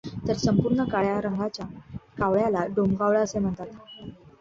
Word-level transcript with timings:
तर 0.27 0.33
संपूर्ण 0.35 0.83
काळ्या 0.83 1.19
रंगाच्या 1.21 1.65
कावळ्याला 2.17 2.65
डोमकावळा 2.75 3.19
असे 3.21 3.39
म्हणतात. 3.39 3.67